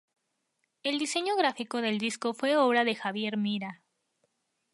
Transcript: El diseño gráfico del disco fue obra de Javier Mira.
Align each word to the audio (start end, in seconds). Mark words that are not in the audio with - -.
El 0.81 0.97
diseño 0.97 1.35
gráfico 1.35 1.79
del 1.79 1.99
disco 1.99 2.33
fue 2.33 2.57
obra 2.57 2.83
de 2.83 2.95
Javier 2.95 3.37
Mira. 3.37 3.83